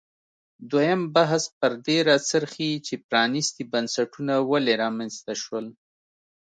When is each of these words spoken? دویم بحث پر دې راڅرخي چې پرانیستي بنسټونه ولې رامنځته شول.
دویم 0.71 1.01
بحث 1.15 1.43
پر 1.59 1.71
دې 1.85 1.97
راڅرخي 2.09 2.71
چې 2.87 2.93
پرانیستي 3.07 3.63
بنسټونه 3.73 4.33
ولې 4.51 4.73
رامنځته 4.83 5.33
شول. 5.41 5.65